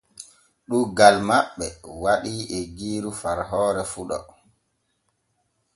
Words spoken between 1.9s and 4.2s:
waɗii eggiiru far hoore fuɗo.